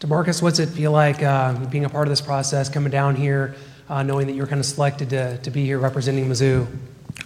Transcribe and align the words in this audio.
DeMarkus, 0.00 0.42
what's 0.42 0.58
it 0.58 0.68
feel 0.68 0.92
like 0.92 1.22
uh, 1.22 1.54
being 1.66 1.86
a 1.86 1.88
part 1.88 2.06
of 2.06 2.10
this 2.10 2.20
process, 2.20 2.68
coming 2.68 2.90
down 2.90 3.16
here, 3.16 3.54
uh, 3.88 4.02
knowing 4.02 4.26
that 4.26 4.34
you 4.34 4.42
were 4.42 4.46
kind 4.46 4.60
of 4.60 4.66
selected 4.66 5.08
to, 5.08 5.38
to 5.38 5.50
be 5.50 5.64
here 5.64 5.78
representing 5.78 6.26
Mizzou? 6.26 6.66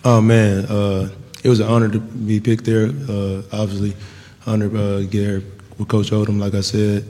Oh 0.05 0.21
man, 0.21 0.67
uh, 0.67 1.11
it 1.43 1.49
was 1.49 1.59
an 1.59 1.67
honor 1.67 1.89
to 1.89 1.99
be 1.99 2.39
picked 2.39 2.65
there. 2.65 2.87
Uh, 2.87 3.43
obviously, 3.53 3.97
honor 4.47 4.67
uh, 4.67 4.99
to 4.99 5.07
get 5.07 5.21
here 5.21 5.43
with 5.79 5.89
Coach 5.89 6.13
Odom, 6.13 6.39
like 6.39 6.55
I 6.55 6.61
said, 6.61 7.05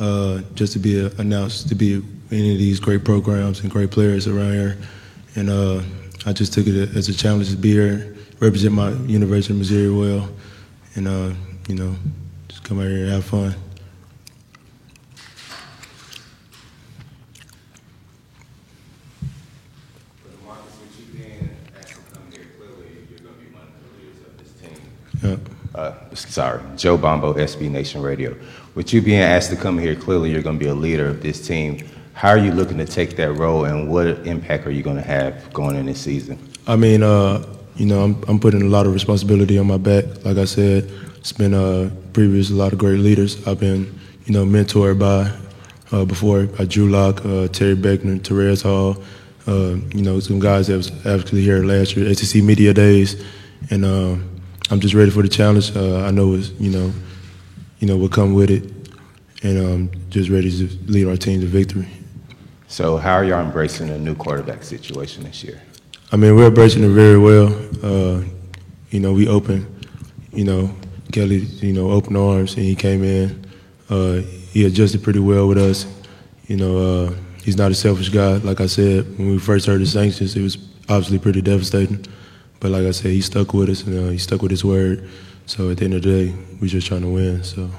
uh, 0.00 0.40
just 0.54 0.72
to 0.72 0.78
be 0.78 1.04
announced 1.18 1.68
to 1.68 1.74
be 1.74 2.02
any 2.30 2.52
of 2.52 2.58
these 2.58 2.80
great 2.80 3.04
programs 3.04 3.60
and 3.60 3.70
great 3.70 3.90
players 3.90 4.26
around 4.26 4.52
here, 4.52 4.78
and 5.34 5.50
uh, 5.50 5.82
I 6.24 6.32
just 6.32 6.54
took 6.54 6.66
it 6.66 6.96
as 6.96 7.10
a 7.10 7.14
challenge 7.14 7.50
to 7.50 7.56
be 7.58 7.72
here, 7.72 8.16
represent 8.40 8.72
my 8.72 8.92
University 8.92 9.52
of 9.52 9.58
Missouri 9.58 9.90
well, 9.90 10.26
and 10.94 11.06
uh, 11.06 11.34
you 11.68 11.74
know, 11.74 11.94
just 12.48 12.64
come 12.64 12.80
out 12.80 12.86
here 12.86 13.04
and 13.04 13.10
have 13.10 13.26
fun. 13.26 13.54
Yeah. 25.22 25.36
Uh, 25.74 25.94
sorry, 26.14 26.62
Joe 26.76 26.96
Bombo, 26.96 27.34
SB 27.34 27.70
Nation 27.70 28.00
Radio. 28.00 28.34
With 28.74 28.92
you 28.92 29.02
being 29.02 29.20
asked 29.20 29.50
to 29.50 29.56
come 29.56 29.78
here, 29.78 29.94
clearly 29.94 30.30
you're 30.30 30.42
going 30.42 30.58
to 30.58 30.64
be 30.64 30.70
a 30.70 30.74
leader 30.74 31.06
of 31.08 31.22
this 31.22 31.46
team. 31.46 31.86
How 32.14 32.30
are 32.30 32.38
you 32.38 32.50
looking 32.52 32.78
to 32.78 32.86
take 32.86 33.16
that 33.16 33.32
role, 33.32 33.64
and 33.64 33.90
what 33.90 34.06
impact 34.26 34.66
are 34.66 34.70
you 34.70 34.82
going 34.82 34.96
to 34.96 35.02
have 35.02 35.52
going 35.52 35.76
in 35.76 35.86
this 35.86 36.00
season? 36.00 36.38
I 36.66 36.76
mean, 36.76 37.02
uh, 37.02 37.44
you 37.76 37.84
know, 37.84 38.02
I'm, 38.02 38.22
I'm 38.26 38.40
putting 38.40 38.62
a 38.62 38.66
lot 38.66 38.86
of 38.86 38.94
responsibility 38.94 39.58
on 39.58 39.66
my 39.66 39.76
back. 39.76 40.04
Like 40.24 40.38
I 40.38 40.46
said, 40.46 40.90
it's 41.16 41.32
been 41.32 41.52
uh, 41.52 41.90
previous 42.12 42.50
a 42.50 42.54
lot 42.54 42.72
of 42.72 42.78
great 42.78 43.00
leaders. 43.00 43.46
I've 43.46 43.60
been, 43.60 43.98
you 44.24 44.32
know, 44.32 44.46
mentored 44.46 44.98
by 44.98 45.30
uh, 45.92 46.04
before 46.04 46.46
by 46.46 46.64
Drew 46.64 46.88
Lock, 46.88 47.24
uh, 47.24 47.48
Terry 47.48 47.76
Beckner, 47.76 48.18
Terez 48.20 48.62
Hall. 48.62 49.02
Uh, 49.46 49.76
you 49.94 50.02
know, 50.02 50.18
some 50.18 50.40
guys 50.40 50.66
that 50.66 50.76
was 50.76 50.90
actually 51.06 51.42
here 51.42 51.62
last 51.62 51.96
year, 51.96 52.12
SEC 52.14 52.42
Media 52.42 52.74
Days, 52.74 53.24
and 53.70 53.84
uh, 53.84 54.16
I'm 54.70 54.80
just 54.80 54.94
ready 54.94 55.10
for 55.10 55.22
the 55.22 55.28
challenge. 55.28 55.74
Uh, 55.76 56.04
I 56.04 56.10
know 56.10 56.34
it's, 56.34 56.50
you 56.58 56.70
know, 56.70 56.92
you 57.78 57.86
know, 57.86 57.96
what 57.96 58.10
come 58.10 58.34
with 58.34 58.50
it, 58.50 58.64
and 59.44 59.58
um, 59.64 59.90
just 60.10 60.30
ready 60.30 60.50
to 60.50 60.76
lead 60.90 61.06
our 61.06 61.16
team 61.16 61.40
to 61.40 61.46
victory. 61.46 61.88
So, 62.66 62.96
how 62.96 63.14
are 63.14 63.24
y'all 63.24 63.44
embracing 63.44 63.86
the 63.86 63.98
new 63.98 64.16
quarterback 64.16 64.64
situation 64.64 65.22
this 65.22 65.44
year? 65.44 65.62
I 66.10 66.16
mean, 66.16 66.34
we're 66.34 66.48
embracing 66.48 66.82
it 66.82 66.88
very 66.88 67.18
well. 67.18 67.46
Uh, 67.82 68.22
you 68.90 68.98
know, 68.98 69.12
we 69.12 69.28
open, 69.28 69.66
you 70.32 70.44
know, 70.44 70.74
Kelly, 71.12 71.36
you 71.36 71.72
know, 71.72 71.90
open 71.90 72.16
arms, 72.16 72.54
and 72.54 72.64
he 72.64 72.74
came 72.74 73.04
in. 73.04 73.46
Uh, 73.88 74.14
he 74.50 74.64
adjusted 74.64 75.02
pretty 75.02 75.20
well 75.20 75.46
with 75.46 75.58
us. 75.58 75.86
You 76.46 76.56
know, 76.56 76.78
uh, 76.78 77.14
he's 77.46 77.56
not 77.56 77.70
a 77.70 77.74
selfish 77.74 78.08
guy. 78.08 78.38
Like 78.38 78.60
I 78.60 78.66
said, 78.66 79.06
when 79.16 79.30
we 79.30 79.38
first 79.38 79.66
heard 79.66 79.80
the 79.80 79.86
sanctions, 79.86 80.34
it 80.36 80.42
was 80.42 80.58
obviously 80.88 81.20
pretty 81.20 81.40
devastating. 81.40 82.04
But 82.58 82.72
like 82.72 82.84
I 82.84 82.90
said, 82.90 83.12
he 83.12 83.20
stuck 83.20 83.54
with 83.54 83.70
us, 83.70 83.84
and 83.84 84.08
uh, 84.08 84.10
he 84.10 84.18
stuck 84.18 84.42
with 84.42 84.50
his 84.50 84.64
word. 84.64 85.08
So 85.46 85.70
at 85.70 85.76
the 85.76 85.84
end 85.84 85.94
of 85.94 86.02
the 86.02 86.10
day, 86.10 86.34
we're 86.60 86.66
just 86.66 86.88
trying 86.88 87.02
to 87.02 87.08
win. 87.08 87.44
So. 87.44 87.70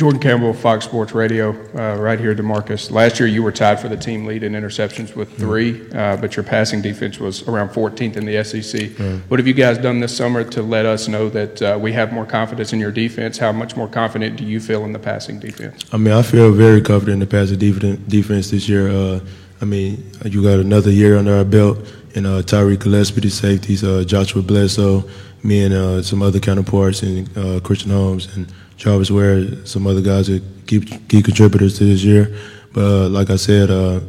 Jordan 0.00 0.18
Campbell, 0.18 0.54
Fox 0.54 0.86
Sports 0.86 1.12
Radio, 1.12 1.50
uh, 1.74 1.94
right 2.00 2.18
here, 2.18 2.34
DeMarkus. 2.34 2.90
Last 2.90 3.20
year, 3.20 3.28
you 3.28 3.42
were 3.42 3.52
tied 3.52 3.78
for 3.78 3.88
the 3.88 3.98
team 3.98 4.24
lead 4.24 4.42
in 4.42 4.54
interceptions 4.54 5.14
with 5.14 5.36
three, 5.36 5.86
uh, 5.92 6.16
but 6.16 6.36
your 6.36 6.42
passing 6.42 6.80
defense 6.80 7.18
was 7.18 7.46
around 7.46 7.68
14th 7.68 8.16
in 8.16 8.24
the 8.24 8.42
SEC. 8.42 8.92
What 9.28 9.38
have 9.38 9.46
you 9.46 9.52
guys 9.52 9.76
done 9.76 10.00
this 10.00 10.16
summer 10.16 10.42
to 10.42 10.62
let 10.62 10.86
us 10.86 11.06
know 11.06 11.28
that 11.28 11.60
uh, 11.60 11.78
we 11.78 11.92
have 11.92 12.14
more 12.14 12.24
confidence 12.24 12.72
in 12.72 12.80
your 12.80 12.90
defense? 12.90 13.36
How 13.36 13.52
much 13.52 13.76
more 13.76 13.88
confident 13.88 14.36
do 14.36 14.44
you 14.44 14.58
feel 14.58 14.86
in 14.86 14.94
the 14.94 14.98
passing 14.98 15.38
defense? 15.38 15.84
I 15.92 15.98
mean, 15.98 16.14
I 16.14 16.22
feel 16.22 16.50
very 16.50 16.80
confident 16.80 17.16
in 17.16 17.20
the 17.20 17.26
passing 17.26 17.58
defense 17.58 18.50
this 18.50 18.70
year. 18.70 18.88
Uh, 18.88 19.20
I 19.60 19.66
mean, 19.66 20.10
you 20.24 20.42
got 20.42 20.60
another 20.60 20.90
year 20.90 21.18
under 21.18 21.36
our 21.36 21.44
belt, 21.44 21.76
and 22.14 22.26
uh, 22.26 22.40
Tyree 22.40 22.78
Gillespie, 22.78 23.20
the 23.20 23.28
safeties, 23.28 23.84
uh, 23.84 24.04
Joshua 24.04 24.40
Bledsoe, 24.40 25.04
me 25.42 25.64
and 25.64 25.74
uh, 25.74 26.02
some 26.02 26.22
other 26.22 26.40
counterparts, 26.40 27.02
and 27.02 27.36
uh, 27.36 27.60
Christian 27.60 27.90
Holmes 27.90 28.34
and 28.36 28.52
Jarvis 28.76 29.10
Ware, 29.10 29.64
some 29.66 29.86
other 29.86 30.00
guys 30.00 30.26
that 30.28 30.42
keep 30.66 31.08
key 31.08 31.22
contributors 31.22 31.78
to 31.78 31.84
this 31.84 32.02
year. 32.02 32.34
But 32.72 32.84
uh, 32.84 33.08
like 33.08 33.30
I 33.30 33.36
said, 33.36 33.70
uh, 33.70 34.00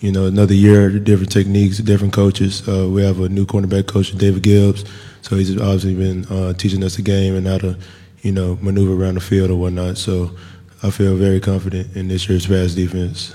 you 0.00 0.12
know, 0.12 0.26
another 0.26 0.54
year, 0.54 0.98
different 0.98 1.32
techniques, 1.32 1.78
different 1.78 2.12
coaches. 2.12 2.66
Uh, 2.66 2.88
we 2.88 3.02
have 3.02 3.20
a 3.20 3.28
new 3.28 3.46
cornerback 3.46 3.86
coach, 3.86 4.12
David 4.16 4.42
Gibbs, 4.42 4.84
so 5.22 5.36
he's 5.36 5.58
obviously 5.60 5.94
been 5.94 6.24
uh, 6.26 6.52
teaching 6.54 6.82
us 6.84 6.96
the 6.96 7.02
game 7.02 7.34
and 7.34 7.46
how 7.46 7.58
to, 7.58 7.76
you 8.22 8.32
know, 8.32 8.58
maneuver 8.60 9.02
around 9.02 9.14
the 9.14 9.20
field 9.20 9.50
or 9.50 9.56
whatnot. 9.56 9.98
So 9.98 10.30
I 10.82 10.90
feel 10.90 11.16
very 11.16 11.40
confident 11.40 11.96
in 11.96 12.08
this 12.08 12.28
year's 12.28 12.46
pass 12.46 12.74
defense. 12.74 13.34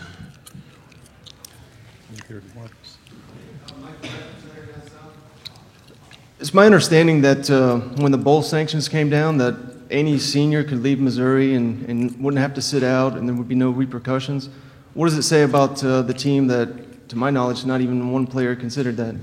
It's 6.45 6.53
my 6.53 6.67
understanding 6.67 7.22
that 7.22 7.50
uh, 7.50 7.79
when 8.03 8.11
the 8.11 8.19
bowl 8.19 8.44
sanctions 8.44 8.88
came 8.88 9.09
down, 9.09 9.39
that 9.39 9.56
any 9.89 10.19
senior 10.19 10.63
could 10.63 10.83
leave 10.83 11.00
Missouri 11.00 11.56
and, 11.56 11.83
and 11.89 12.23
wouldn't 12.23 12.39
have 12.39 12.53
to 12.53 12.61
sit 12.61 12.83
out, 12.83 13.13
and 13.13 13.28
there 13.28 13.35
would 13.35 13.47
be 13.47 13.56
no 13.56 13.72
repercussions. 13.72 14.50
What 14.94 15.07
does 15.07 15.17
it 15.17 15.23
say 15.23 15.41
about 15.41 15.83
uh, 15.83 16.03
the 16.03 16.13
team 16.13 16.45
that, 16.50 17.09
to 17.09 17.16
my 17.16 17.31
knowledge, 17.31 17.66
not 17.66 17.81
even 17.81 18.11
one 18.11 18.28
player 18.28 18.56
considered 18.56 18.95
that? 18.97 19.16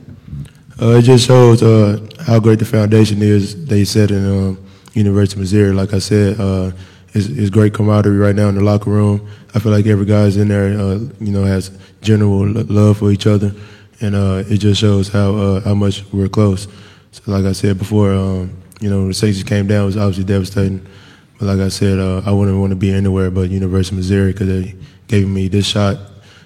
Uh, 0.83 0.99
it 0.99 1.03
just 1.03 1.25
shows 1.25 1.63
uh, 1.63 2.05
how 2.27 2.41
great 2.41 2.59
the 2.59 2.65
foundation 2.65 3.23
is 3.23 3.67
they 3.67 3.85
set 3.85 4.11
in 4.11 4.25
uh, 4.27 4.57
University 4.95 5.37
of 5.37 5.43
Missouri. 5.43 5.73
Like 5.73 5.95
I 5.95 6.01
said, 6.01 6.41
uh, 6.41 6.73
it's, 7.15 7.29
it's 7.29 7.51
great 7.51 7.73
camaraderie 7.73 8.17
right 8.17 8.35
now 8.35 8.49
in 8.49 8.57
the 8.57 8.65
locker 8.65 8.91
room. 8.91 9.29
I 9.55 9.61
feel 9.61 9.71
like 9.71 9.87
every 9.87 10.07
guy's 10.07 10.37
in 10.37 10.49
there, 10.49 10.71
you 10.71 11.31
know, 11.31 11.45
has 11.45 11.71
general 12.01 12.49
love 12.49 12.99
for 12.99 13.13
each 13.13 13.29
other, 13.29 13.55
and 14.01 14.17
it 14.51 14.59
just 14.59 14.81
shows 14.81 15.07
how 15.07 15.61
how 15.61 15.75
much 15.75 16.03
we're 16.13 16.29
close. 16.29 16.67
So, 17.13 17.23
like 17.27 17.45
I 17.45 17.53
said 17.53 17.79
before, 17.79 18.13
um, 18.13 18.57
you 18.81 18.91
know, 18.91 19.07
the 19.07 19.15
sanctions 19.15 19.49
came 19.49 19.67
down, 19.67 19.83
it 19.83 19.87
was 19.87 19.97
obviously 19.97 20.25
devastating. 20.25 20.85
But 21.39 21.47
like 21.47 21.61
I 21.61 21.69
said, 21.69 21.99
uh, 21.99 22.23
I 22.25 22.33
wouldn't 22.33 22.59
want 22.59 22.71
to 22.71 22.77
be 22.77 22.93
anywhere 22.93 23.31
but 23.31 23.51
University 23.51 23.95
of 23.95 23.99
Missouri 23.99 24.33
because 24.33 24.49
they 24.49 24.75
gave 25.09 25.29
me 25.29 25.49
this 25.49 25.67
shot 25.67 25.99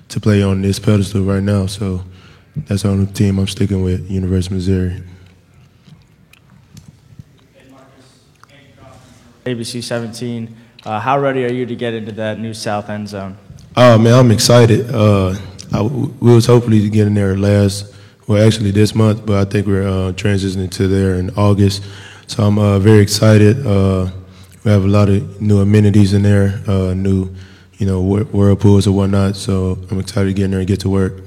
to 0.08 0.20
play 0.20 0.42
on 0.42 0.62
this 0.62 0.78
pedestal 0.78 1.22
right 1.22 1.42
now. 1.42 1.66
So 1.66 2.04
that's 2.56 2.82
the 2.82 2.88
only 2.88 3.06
team 3.06 3.38
I'm 3.38 3.46
sticking 3.46 3.82
with, 3.82 4.10
University 4.10 4.54
of 4.54 4.58
Missouri. 4.58 5.02
ABC 9.44 9.82
17. 9.82 10.56
Uh, 10.84 10.98
how 10.98 11.18
ready 11.18 11.44
are 11.44 11.52
you 11.52 11.64
to 11.66 11.76
get 11.76 11.94
into 11.94 12.10
that 12.12 12.40
new 12.40 12.52
south 12.52 12.90
end 12.90 13.08
zone? 13.08 13.38
Oh 13.76 13.98
man, 13.98 14.14
I'm 14.14 14.30
excited. 14.32 14.90
Uh, 14.92 15.36
I, 15.72 15.82
we 15.82 16.34
was 16.34 16.46
hopefully 16.46 16.80
to 16.80 16.88
get 16.88 17.06
in 17.06 17.14
there 17.14 17.36
last, 17.36 17.94
well, 18.26 18.44
actually 18.44 18.72
this 18.72 18.94
month, 18.94 19.24
but 19.24 19.46
I 19.46 19.48
think 19.48 19.66
we're 19.68 19.86
uh, 19.86 20.12
transitioning 20.12 20.70
to 20.72 20.88
there 20.88 21.14
in 21.14 21.30
August. 21.36 21.84
So 22.26 22.42
I'm 22.42 22.58
uh, 22.58 22.80
very 22.80 22.98
excited. 22.98 23.64
Uh, 23.64 24.10
we 24.64 24.70
have 24.72 24.84
a 24.84 24.88
lot 24.88 25.08
of 25.08 25.40
new 25.40 25.60
amenities 25.60 26.12
in 26.12 26.22
there, 26.22 26.60
uh, 26.66 26.92
new, 26.92 27.32
you 27.78 27.86
know, 27.86 28.02
whir- 28.02 28.24
whirlpools 28.24 28.88
and 28.88 28.96
whatnot. 28.96 29.36
So 29.36 29.78
I'm 29.92 30.00
excited 30.00 30.30
to 30.30 30.34
get 30.34 30.46
in 30.46 30.50
there 30.50 30.58
and 30.58 30.66
get 30.66 30.80
to 30.80 30.88
work. 30.88 31.22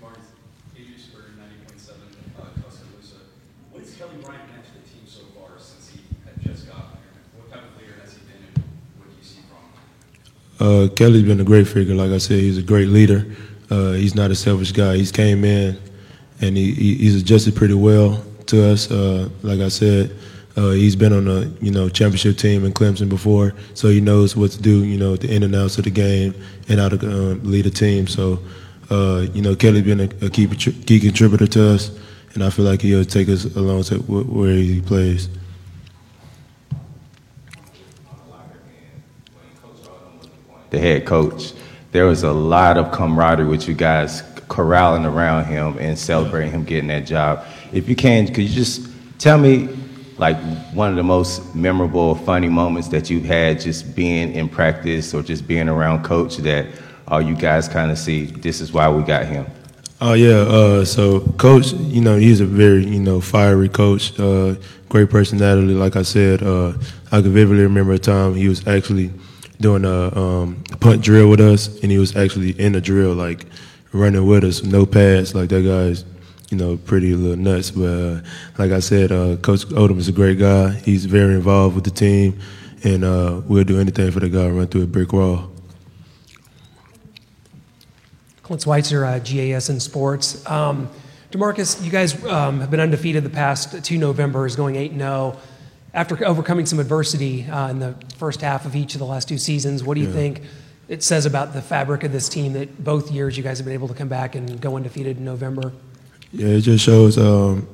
Marcus, 0.00 0.22
AJ 0.78 1.00
Spurrier, 1.00 1.34
90.7, 1.34 1.90
uh, 2.38 2.42
Tuscaloosa. 2.62 3.16
What 3.72 3.82
has 3.82 3.94
Kelly 3.96 4.10
Bryant 4.22 4.48
meant 4.48 4.64
to 4.64 4.72
the 4.74 4.88
team 4.88 5.08
so 5.08 5.22
far 5.34 5.58
since 5.58 5.90
he 5.90 6.02
had 6.24 6.40
just 6.40 6.68
gotten 6.68 6.82
here? 7.02 7.18
What 7.36 7.50
type 7.50 7.64
of 7.64 7.82
leader 7.82 7.98
has 8.00 8.12
he 8.12 8.20
been 8.30 8.62
what 8.96 9.10
do 9.10 9.16
you 9.18 9.24
see 9.24 9.40
from 9.50 10.68
him? 10.68 10.84
Uh, 10.84 10.94
Kelly's 10.94 11.24
been 11.24 11.40
a 11.40 11.44
great 11.44 11.66
figure. 11.66 11.96
Like 11.96 12.12
I 12.12 12.18
said, 12.18 12.38
he's 12.38 12.58
a 12.58 12.62
great 12.62 12.86
leader. 12.86 13.26
Uh, 13.70 13.92
he's 13.92 14.14
not 14.14 14.30
a 14.30 14.34
selfish 14.34 14.72
guy. 14.72 14.96
He's 14.96 15.12
came 15.12 15.44
in 15.44 15.78
and 16.40 16.56
he, 16.56 16.72
he, 16.72 16.94
he's 16.96 17.20
adjusted 17.20 17.54
pretty 17.56 17.74
well 17.74 18.22
to 18.46 18.64
us. 18.72 18.90
Uh, 18.90 19.28
like 19.42 19.60
I 19.60 19.68
said, 19.68 20.14
uh, 20.56 20.70
he's 20.70 20.96
been 20.96 21.12
on 21.12 21.28
a 21.28 21.46
you 21.60 21.70
know 21.70 21.88
championship 21.88 22.38
team 22.38 22.64
in 22.64 22.72
Clemson 22.72 23.08
before, 23.08 23.54
so 23.74 23.88
he 23.88 24.00
knows 24.00 24.36
what 24.36 24.52
to 24.52 24.62
do. 24.62 24.84
You 24.84 24.96
know 24.96 25.16
the 25.16 25.34
in 25.34 25.42
and 25.42 25.54
outs 25.54 25.78
of 25.78 25.84
the 25.84 25.90
game 25.90 26.34
and 26.68 26.80
how 26.80 26.88
to 26.88 26.96
uh, 26.96 27.34
lead 27.42 27.66
a 27.66 27.70
team. 27.70 28.06
So 28.06 28.38
uh, 28.90 29.26
you 29.34 29.42
know 29.42 29.54
Kelly's 29.54 29.84
been 29.84 30.00
a, 30.00 30.26
a 30.26 30.30
key 30.30 30.46
key 30.46 31.00
contributor 31.00 31.46
to 31.46 31.74
us, 31.74 31.90
and 32.34 32.42
I 32.42 32.50
feel 32.50 32.64
like 32.64 32.80
he'll 32.80 33.04
take 33.04 33.28
us 33.28 33.44
along 33.56 33.82
to 33.84 33.98
wh- 33.98 34.34
where 34.34 34.54
he 34.54 34.80
plays. 34.80 35.28
the 40.70 40.78
head 40.78 41.06
coach, 41.06 41.52
there 41.96 42.04
was 42.04 42.24
a 42.24 42.32
lot 42.32 42.76
of 42.76 42.92
camaraderie 42.92 43.48
with 43.48 43.66
you 43.66 43.72
guys 43.72 44.22
corralling 44.48 45.06
around 45.06 45.46
him 45.46 45.78
and 45.78 45.98
celebrating 45.98 46.52
him 46.52 46.62
getting 46.62 46.88
that 46.88 47.06
job. 47.06 47.42
If 47.72 47.88
you 47.88 47.96
can, 47.96 48.26
could 48.26 48.44
you 48.44 48.50
just 48.50 48.90
tell 49.18 49.38
me, 49.38 49.70
like, 50.18 50.36
one 50.74 50.90
of 50.90 50.96
the 50.96 51.02
most 51.02 51.54
memorable, 51.54 52.14
funny 52.14 52.50
moments 52.50 52.88
that 52.88 53.08
you've 53.08 53.24
had 53.24 53.62
just 53.62 53.96
being 53.96 54.34
in 54.34 54.46
practice 54.46 55.14
or 55.14 55.22
just 55.22 55.48
being 55.48 55.70
around 55.70 56.04
coach 56.04 56.36
that 56.36 56.66
uh, 57.10 57.16
you 57.16 57.34
guys 57.34 57.66
kind 57.66 57.90
of 57.90 57.96
see 57.96 58.26
this 58.26 58.60
is 58.60 58.74
why 58.74 58.90
we 58.90 59.02
got 59.02 59.24
him? 59.24 59.46
Oh 59.98 60.12
yeah, 60.12 60.40
uh, 60.40 60.84
so 60.84 61.20
coach, 61.38 61.72
you 61.72 62.02
know, 62.02 62.18
he's 62.18 62.40
a 62.40 62.46
very, 62.46 62.84
you 62.84 63.00
know, 63.00 63.22
fiery 63.22 63.70
coach, 63.70 64.12
uh, 64.20 64.56
great 64.90 65.08
personality. 65.08 65.72
Like 65.72 65.96
I 65.96 66.02
said, 66.02 66.42
uh, 66.42 66.74
I 67.10 67.22
can 67.22 67.32
vividly 67.32 67.62
remember 67.62 67.94
a 67.94 67.98
time 67.98 68.34
he 68.34 68.48
was 68.48 68.66
actually 68.66 69.12
doing 69.60 69.84
a 69.84 70.18
um, 70.18 70.62
punt 70.80 71.02
drill 71.02 71.28
with 71.28 71.40
us, 71.40 71.80
and 71.82 71.90
he 71.90 71.98
was 71.98 72.16
actually 72.16 72.50
in 72.60 72.72
the 72.72 72.80
drill, 72.80 73.14
like 73.14 73.46
running 73.92 74.26
with 74.26 74.44
us, 74.44 74.62
no 74.62 74.86
pads. 74.86 75.34
Like 75.34 75.48
that 75.50 75.62
guy's, 75.62 76.04
you 76.50 76.58
know, 76.58 76.76
pretty 76.76 77.14
little 77.14 77.36
nuts. 77.36 77.70
But 77.70 77.84
uh, 77.84 78.20
like 78.58 78.72
I 78.72 78.80
said, 78.80 79.12
uh, 79.12 79.36
Coach 79.36 79.66
Odom 79.68 79.98
is 79.98 80.08
a 80.08 80.12
great 80.12 80.38
guy. 80.38 80.70
He's 80.70 81.04
very 81.04 81.34
involved 81.34 81.74
with 81.74 81.84
the 81.84 81.90
team, 81.90 82.38
and 82.84 83.04
uh, 83.04 83.40
we'll 83.46 83.64
do 83.64 83.80
anything 83.80 84.10
for 84.10 84.20
the 84.20 84.28
guy 84.28 84.48
run 84.48 84.66
through 84.66 84.82
a 84.82 84.86
brick 84.86 85.12
wall. 85.12 85.50
Clint 88.42 88.62
Schweitzer, 88.62 89.04
uh, 89.04 89.18
GAS 89.18 89.70
in 89.70 89.80
sports. 89.80 90.48
Um, 90.48 90.88
DeMarkus, 91.32 91.84
you 91.84 91.90
guys 91.90 92.24
um, 92.26 92.60
have 92.60 92.70
been 92.70 92.78
undefeated 92.78 93.24
the 93.24 93.30
past 93.30 93.84
two 93.84 93.98
Novembers, 93.98 94.54
going 94.54 94.76
8 94.76 94.92
and 94.92 95.00
0. 95.00 95.36
After 95.96 96.26
overcoming 96.26 96.66
some 96.66 96.78
adversity 96.78 97.48
uh, 97.48 97.70
in 97.70 97.78
the 97.78 97.94
first 98.18 98.42
half 98.42 98.66
of 98.66 98.76
each 98.76 98.94
of 98.94 98.98
the 98.98 99.06
last 99.06 99.28
two 99.28 99.38
seasons, 99.38 99.82
what 99.82 99.94
do 99.94 100.02
you 100.02 100.12
think 100.12 100.42
it 100.88 101.02
says 101.02 101.24
about 101.24 101.54
the 101.54 101.62
fabric 101.62 102.04
of 102.04 102.12
this 102.12 102.28
team 102.28 102.52
that 102.52 102.84
both 102.84 103.10
years 103.10 103.34
you 103.38 103.42
guys 103.42 103.56
have 103.56 103.64
been 103.64 103.72
able 103.72 103.88
to 103.88 103.94
come 103.94 104.06
back 104.06 104.34
and 104.34 104.60
go 104.60 104.76
undefeated 104.76 105.16
in 105.16 105.24
November? 105.24 105.72
Yeah, 106.32 106.48
it 106.48 106.60
just 106.60 106.84
shows, 106.84 107.16
um, 107.16 107.66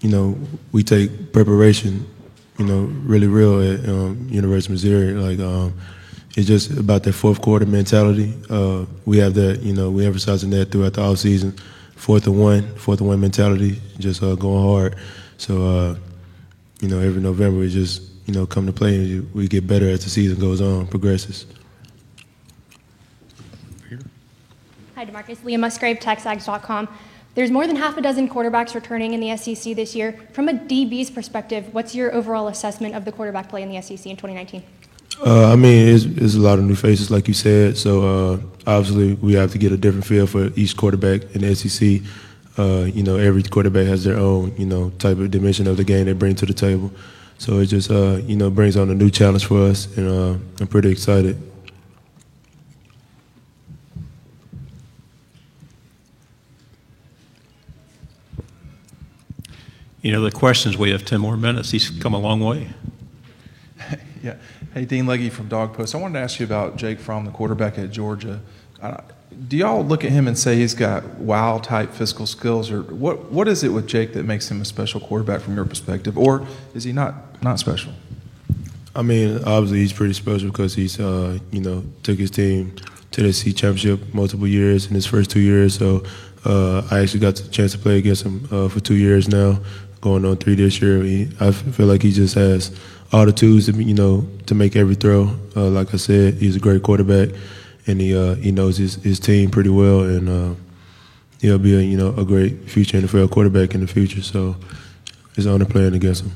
you 0.00 0.08
know, 0.08 0.38
we 0.70 0.84
take 0.84 1.32
preparation, 1.32 2.06
you 2.56 2.66
know, 2.66 2.84
really 3.04 3.26
real 3.26 3.60
at 3.60 3.88
um, 3.88 4.28
University 4.30 4.72
of 4.72 4.74
Missouri. 4.74 5.14
Like, 5.14 5.40
um, 5.40 5.74
it's 6.36 6.46
just 6.46 6.70
about 6.70 7.02
that 7.02 7.14
fourth 7.14 7.42
quarter 7.42 7.66
mentality. 7.66 8.32
Uh, 8.48 8.84
we 9.06 9.18
have 9.18 9.34
that, 9.34 9.62
you 9.62 9.72
know, 9.72 9.90
we 9.90 10.06
emphasizing 10.06 10.50
that 10.50 10.70
throughout 10.70 10.92
the 10.92 11.02
off 11.02 11.18
season. 11.18 11.52
Fourth 11.96 12.28
and 12.28 12.40
one, 12.40 12.76
fourth 12.76 13.00
and 13.00 13.08
one 13.08 13.20
mentality, 13.20 13.80
just 13.98 14.22
uh, 14.22 14.36
going 14.36 14.64
hard. 14.64 14.96
So, 15.36 15.66
uh, 15.66 15.96
you 16.80 16.88
know, 16.88 16.98
every 16.98 17.22
November 17.22 17.60
we 17.60 17.68
just, 17.68 18.02
you 18.26 18.34
know, 18.34 18.46
come 18.46 18.66
to 18.66 18.72
play 18.72 18.96
and 18.96 19.34
we 19.34 19.48
get 19.48 19.66
better 19.66 19.88
as 19.88 20.04
the 20.04 20.10
season 20.10 20.38
goes 20.38 20.60
on, 20.60 20.86
progresses. 20.86 21.46
Hi, 24.94 25.04
DeMarkus. 25.04 25.44
Leah 25.44 25.58
Musgrave, 25.58 25.98
TechSags.com. 25.98 26.88
There's 27.34 27.50
more 27.50 27.66
than 27.66 27.76
half 27.76 27.98
a 27.98 28.00
dozen 28.00 28.30
quarterbacks 28.30 28.74
returning 28.74 29.12
in 29.12 29.20
the 29.20 29.36
SEC 29.36 29.76
this 29.76 29.94
year. 29.94 30.18
From 30.32 30.48
a 30.48 30.54
DB's 30.54 31.10
perspective, 31.10 31.72
what's 31.74 31.94
your 31.94 32.14
overall 32.14 32.48
assessment 32.48 32.94
of 32.94 33.04
the 33.04 33.12
quarterback 33.12 33.50
play 33.50 33.62
in 33.62 33.68
the 33.68 33.80
SEC 33.82 34.06
in 34.06 34.16
2019? 34.16 34.62
Uh, 35.24 35.52
I 35.52 35.56
mean, 35.56 35.94
it's, 35.94 36.04
it's 36.04 36.34
a 36.34 36.38
lot 36.38 36.58
of 36.58 36.64
new 36.64 36.74
faces, 36.74 37.10
like 37.10 37.28
you 37.28 37.34
said. 37.34 37.76
So 37.76 38.02
uh, 38.02 38.40
obviously, 38.66 39.14
we 39.14 39.34
have 39.34 39.52
to 39.52 39.58
get 39.58 39.70
a 39.70 39.76
different 39.76 40.06
feel 40.06 40.26
for 40.26 40.50
each 40.56 40.76
quarterback 40.78 41.34
in 41.34 41.42
the 41.42 41.54
SEC. 41.54 42.00
Uh, 42.58 42.84
you 42.84 43.02
know, 43.02 43.16
every 43.16 43.42
quarterback 43.42 43.86
has 43.86 44.04
their 44.04 44.16
own, 44.16 44.54
you 44.56 44.64
know, 44.64 44.90
type 44.98 45.18
of 45.18 45.30
dimension 45.30 45.66
of 45.66 45.76
the 45.76 45.84
game 45.84 46.06
they 46.06 46.14
bring 46.14 46.34
to 46.36 46.46
the 46.46 46.54
table. 46.54 46.90
So 47.38 47.58
it 47.58 47.66
just, 47.66 47.90
uh, 47.90 48.18
you 48.24 48.36
know, 48.36 48.48
brings 48.48 48.76
on 48.76 48.88
a 48.88 48.94
new 48.94 49.10
challenge 49.10 49.44
for 49.44 49.60
us, 49.62 49.94
and 49.96 50.08
uh, 50.08 50.38
I'm 50.60 50.66
pretty 50.66 50.90
excited. 50.90 51.36
You 60.00 60.12
know, 60.12 60.20
the 60.22 60.30
questions, 60.30 60.78
we 60.78 60.90
have 60.92 61.04
10 61.04 61.20
more 61.20 61.36
minutes. 61.36 61.72
He's 61.72 61.90
come 61.90 62.14
a 62.14 62.18
long 62.18 62.40
way. 62.40 62.68
Yeah. 64.22 64.36
Hey, 64.74 64.84
Dean 64.84 65.06
Leggy 65.06 65.30
from 65.30 65.46
Dog 65.46 65.74
Post. 65.74 65.94
I 65.94 65.98
wanted 65.98 66.14
to 66.14 66.20
ask 66.20 66.40
you 66.40 66.46
about 66.46 66.76
Jake 66.76 66.98
Fromm, 66.98 67.26
the 67.26 67.30
quarterback 67.30 67.78
at 67.78 67.92
Georgia. 67.92 68.40
Uh, 68.82 69.00
do 69.48 69.56
y'all 69.56 69.84
look 69.84 70.04
at 70.04 70.10
him 70.10 70.26
and 70.26 70.38
say 70.38 70.56
he's 70.56 70.74
got 70.74 71.04
wow 71.18 71.58
type 71.58 71.92
physical 71.92 72.26
skills, 72.26 72.70
or 72.70 72.82
what? 72.82 73.30
What 73.30 73.48
is 73.48 73.62
it 73.64 73.68
with 73.68 73.86
Jake 73.86 74.14
that 74.14 74.24
makes 74.24 74.50
him 74.50 74.60
a 74.60 74.64
special 74.64 75.00
quarterback 75.00 75.40
from 75.40 75.54
your 75.54 75.64
perspective, 75.64 76.16
or 76.16 76.46
is 76.74 76.84
he 76.84 76.92
not 76.92 77.42
not 77.42 77.58
special? 77.58 77.92
I 78.94 79.02
mean, 79.02 79.42
obviously 79.44 79.80
he's 79.80 79.92
pretty 79.92 80.14
special 80.14 80.48
because 80.48 80.74
he's, 80.74 80.98
uh, 80.98 81.38
you 81.50 81.60
know, 81.60 81.84
took 82.02 82.18
his 82.18 82.30
team 82.30 82.74
to 83.10 83.22
the 83.22 83.30
SEC 83.30 83.54
championship 83.54 84.14
multiple 84.14 84.46
years 84.46 84.86
in 84.86 84.94
his 84.94 85.04
first 85.04 85.30
two 85.30 85.40
years. 85.40 85.76
So 85.76 86.02
uh, 86.46 86.86
I 86.90 87.00
actually 87.00 87.20
got 87.20 87.36
the 87.36 87.46
chance 87.50 87.72
to 87.72 87.78
play 87.78 87.98
against 87.98 88.24
him 88.24 88.48
uh, 88.50 88.70
for 88.70 88.80
two 88.80 88.94
years 88.94 89.28
now, 89.28 89.58
going 90.00 90.24
on 90.24 90.38
three 90.38 90.54
this 90.54 90.80
year. 90.80 91.02
He, 91.02 91.28
I 91.40 91.52
feel 91.52 91.86
like 91.86 92.02
he 92.02 92.10
just 92.10 92.36
has 92.36 92.74
all 93.12 93.26
the 93.26 93.32
tools, 93.32 93.66
to, 93.66 93.72
you 93.72 93.94
know, 93.94 94.26
to 94.46 94.54
make 94.54 94.76
every 94.76 94.94
throw. 94.94 95.30
Uh, 95.54 95.68
like 95.68 95.92
I 95.92 95.98
said, 95.98 96.34
he's 96.34 96.56
a 96.56 96.60
great 96.60 96.82
quarterback, 96.82 97.30
and 97.86 98.00
he 98.00 98.16
uh, 98.16 98.34
he 98.34 98.50
knows 98.52 98.76
his, 98.76 98.96
his 98.96 99.20
team 99.20 99.50
pretty 99.50 99.70
well, 99.70 100.00
and 100.00 100.28
uh, 100.28 100.54
he'll 101.40 101.58
be 101.58 101.74
a 101.76 101.80
you 101.80 101.96
know 101.96 102.14
a 102.16 102.24
great 102.24 102.68
future 102.68 102.98
NFL 102.98 103.30
quarterback 103.30 103.74
in 103.74 103.80
the 103.80 103.86
future. 103.86 104.22
So 104.22 104.56
it's 105.36 105.46
an 105.46 105.52
honor 105.52 105.64
playing 105.64 105.94
against 105.94 106.24
him. 106.24 106.32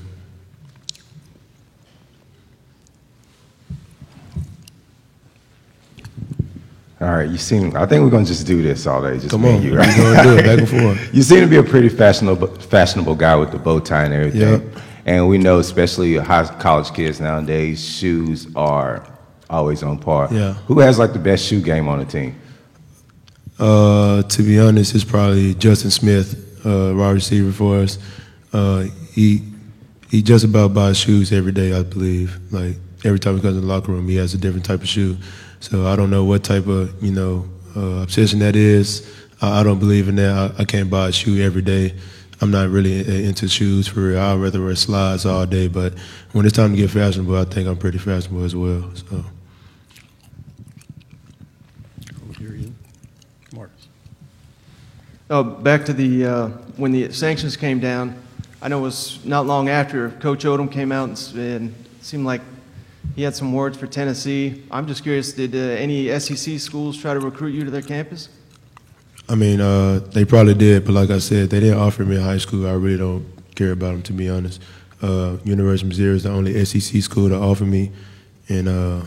All 7.01 7.09
right, 7.09 7.29
you 7.31 7.39
seem. 7.39 7.75
I 7.77 7.87
think 7.87 8.05
we're 8.05 8.11
gonna 8.11 8.27
just 8.27 8.47
do 8.47 8.61
this 8.61 8.87
all 8.87 9.01
day. 9.03 9.15
Just 9.15 9.31
Come 9.31 9.43
me 9.43 9.49
on, 9.49 9.55
and 9.57 9.65
you, 9.65 9.75
right? 9.77 9.97
gonna 9.97 10.23
do 10.23 10.37
it 10.37 10.45
back 10.45 10.59
and 10.59 10.69
forth. 10.99 11.15
you 11.15 11.23
seem 11.23 11.41
to 11.41 11.47
be 11.47 11.57
a 11.57 11.63
pretty 11.63 11.89
fashionable, 11.89 12.47
fashionable 12.57 13.15
guy 13.15 13.37
with 13.37 13.53
the 13.53 13.59
bow 13.59 13.81
tie 13.81 14.05
and 14.05 14.13
everything. 14.13 14.41
Yep. 14.41 14.63
And 15.07 15.27
we 15.27 15.39
know, 15.39 15.61
especially 15.61 16.17
high 16.17 16.45
college 16.61 16.93
kids 16.93 17.19
nowadays, 17.19 17.83
shoes 17.83 18.49
are 18.55 19.03
always 19.51 19.83
on 19.83 19.99
par. 19.99 20.29
Yeah. 20.31 20.55
Who 20.69 20.79
has 20.81 20.99
like 20.99 21.13
the 21.13 21.19
best 21.19 21.45
shoe 21.45 21.61
game 21.61 21.89
on 21.89 21.99
the 21.99 22.05
team? 22.05 22.41
Uh, 23.59 24.23
to 24.23 24.43
be 24.43 24.59
honest, 24.59 24.95
it's 24.95 25.05
probably 25.05 25.55
Justin 25.55 25.91
Smith, 25.91 26.65
uh, 26.65 26.95
wide 26.97 27.11
receiver 27.13 27.53
for 27.53 27.79
us. 27.81 27.99
Uh, 28.53 28.87
he 29.13 29.43
he 30.11 30.23
just 30.23 30.45
about 30.45 30.73
buys 30.73 30.97
shoes 30.97 31.33
every 31.33 31.53
day, 31.53 31.73
I 31.73 31.83
believe. 31.83 32.39
Like 32.51 32.77
every 33.05 33.19
time 33.19 33.37
he 33.37 33.43
comes 33.43 33.57
in 33.57 33.61
the 33.61 33.67
locker 33.67 33.93
room, 33.93 34.09
he 34.09 34.17
has 34.17 34.33
a 34.33 34.39
different 34.39 34.65
type 34.65 34.81
of 34.81 34.89
shoe. 34.89 35.19
So 35.61 35.87
I 35.87 35.95
don't 35.97 36.11
know 36.11 36.25
what 36.25 36.43
type 36.43 36.67
of 36.67 37.03
you 37.03 37.13
know 37.13 37.49
uh, 37.77 38.03
obsession 38.03 38.39
that 38.39 38.57
is. 38.57 39.07
I, 39.43 39.61
I 39.61 39.63
don't 39.63 39.79
believe 39.79 40.09
in 40.09 40.17
that. 40.17 40.55
I, 40.59 40.63
I 40.63 40.65
can't 40.65 40.89
buy 40.89 41.09
a 41.09 41.13
shoe 41.13 41.43
every 41.43 41.63
day. 41.63 41.95
I'm 42.43 42.51
not 42.51 42.71
really 42.71 43.27
into 43.27 43.49
shoes 43.49 43.87
for 43.87 44.01
real. 44.01 44.19
I'd 44.19 44.37
rather 44.37 44.65
wear 44.65 44.75
slides 44.75 45.27
all 45.27 45.45
day. 45.45 45.69
But 45.69 45.99
when 46.33 46.47
it's 46.47 46.57
time 46.57 46.71
to 46.71 46.77
get 46.77 46.91
fashionable, 46.91 47.37
I 47.37 47.45
think 47.45 47.69
I'm 47.69 47.77
pretty 47.77 47.99
fashionable 47.99 48.45
as 48.45 48.57
well. 48.57 48.91
So. 48.95 49.25
Over 52.23 52.39
here, 52.39 52.55
Ian. 52.55 52.77
Marcus. 53.55 53.89
Uh, 55.31 55.45
back 55.45 55.85
to 55.85 55.93
the 55.93 56.27
uh, 56.27 56.49
when 56.77 56.91
the 56.91 57.13
sanctions 57.13 57.57
came 57.57 57.79
down, 57.79 58.21
I 58.61 58.67
know 58.67 58.79
it 58.79 58.83
was 58.83 59.25
not 59.25 59.47
long 59.47 59.69
after 59.69 60.11
Coach 60.11 60.45
Odom 60.45 60.69
came 60.69 60.91
out 60.91 61.09
and, 61.09 61.39
and 61.39 61.75
seemed 62.01 62.27
like 62.27 62.41
he 63.15 63.23
had 63.23 63.37
some 63.37 63.53
words 63.53 63.79
for 63.79 63.87
Tennessee. 63.87 64.65
I'm 64.73 64.89
just 64.89 65.05
curious, 65.05 65.33
did 65.33 65.55
uh, 65.55 65.59
any 65.59 66.19
SEC 66.19 66.59
schools 66.59 67.01
try 67.01 67.15
to 67.15 67.21
recruit 67.21 67.51
you 67.51 67.65
to 67.65 67.71
their 67.71 67.81
campus? 67.81 68.29
I 69.29 69.37
mean, 69.37 69.61
uh, 69.61 70.01
they 70.01 70.25
probably 70.25 70.55
did, 70.55 70.85
but 70.85 70.95
like 70.95 71.11
I 71.11 71.21
said, 71.21 71.51
they 71.51 71.61
didn't 71.61 71.79
offer 71.79 72.05
me 72.05 72.17
high 72.17 72.39
school. 72.39 72.67
I 72.67 72.73
really 72.73 72.99
don't 72.99 73.25
care 73.55 73.71
about 73.71 73.93
them, 73.93 74.03
to 74.03 74.13
be 74.13 74.29
honest. 74.29 74.61
Uh, 75.01 75.37
University 75.45 75.87
of 75.87 75.91
Missouri 75.91 76.17
is 76.17 76.25
the 76.25 76.31
only 76.31 76.65
SEC 76.65 77.01
school 77.03 77.29
to 77.29 77.37
offer 77.37 77.65
me, 77.65 77.93
and 78.49 78.69
uh, 78.69 79.03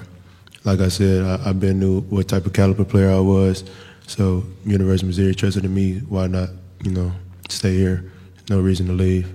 like 0.63 0.79
I 0.79 0.88
said, 0.88 1.25
I, 1.25 1.50
I've 1.50 1.59
been 1.59 1.81
knew 1.81 2.00
what 2.00 2.29
type 2.29 2.45
of 2.45 2.53
caliber 2.53 2.86
player 2.86 3.12
I 3.12 3.19
was. 3.19 3.65
So 4.07 4.43
University 4.65 5.05
of 5.05 5.10
Missouri 5.10 5.36
trusted 5.36 5.65
in 5.65 5.74
me. 5.74 6.00
Why 6.00 6.27
not, 6.27 6.50
you 6.83 6.91
know, 6.91 7.12
stay 7.50 7.75
here? 7.75 8.12
No 8.50 8.60
reason 8.60 8.88
to 8.88 8.93
leave. 8.93 9.27